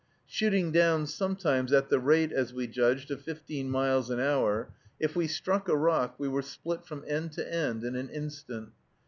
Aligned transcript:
Shooting 0.25 0.71
down 0.71 1.05
sometimes 1.05 1.71
at 1.71 1.89
the 1.89 1.99
rate, 1.99 2.31
as 2.31 2.51
we 2.55 2.65
judged, 2.65 3.11
of 3.11 3.21
fifteen 3.21 3.69
miles 3.69 4.09
an 4.09 4.19
hour, 4.19 4.71
if 4.99 5.15
we 5.15 5.27
struck 5.27 5.69
a 5.69 5.77
rock 5.77 6.15
we 6.17 6.27
were 6.27 6.41
split 6.41 6.87
from 6.87 7.03
end 7.05 7.33
to 7.33 7.53
end 7.53 7.83
in 7.83 7.95
an 7.95 8.09
instant. 8.09 8.69